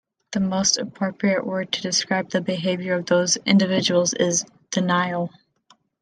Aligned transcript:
The 0.31 0.39
most 0.39 0.79
appropriate 0.79 1.45
word 1.45 1.73
to 1.73 1.81
describe 1.83 2.31
the 2.31 2.41
behavior 2.41 2.95
of 2.95 3.05
those 3.05 3.35
individuals 3.45 4.15
is 4.15 4.45
'denial'. 4.71 5.29